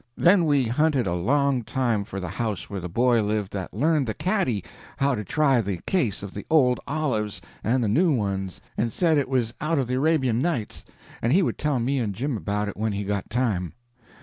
Then 0.17 0.45
we 0.45 0.63
hunted 0.63 1.05
a 1.05 1.13
long 1.13 1.63
time 1.63 2.05
for 2.05 2.19
the 2.19 2.27
house 2.29 2.71
where 2.71 2.79
the 2.79 2.89
boy 2.89 3.21
lived 3.21 3.53
that 3.53 3.71
learned 3.71 4.07
the 4.07 4.15
cadi 4.15 4.63
how 4.97 5.13
to 5.13 5.23
try 5.23 5.61
the 5.61 5.77
case 5.85 6.23
of 6.23 6.33
the 6.33 6.43
old 6.49 6.79
olives 6.87 7.39
and 7.63 7.83
the 7.83 7.87
new 7.87 8.11
ones, 8.11 8.61
and 8.75 8.91
said 8.91 9.19
it 9.19 9.29
was 9.29 9.53
out 9.61 9.77
of 9.77 9.85
the 9.85 9.93
Arabian 9.93 10.41
Nights, 10.41 10.85
and 11.21 11.33
he 11.33 11.43
would 11.43 11.59
tell 11.59 11.77
me 11.79 11.99
and 11.99 12.15
Jim 12.15 12.35
about 12.35 12.67
it 12.67 12.77
when 12.77 12.93
he 12.93 13.03
got 13.03 13.29
time. 13.29 13.73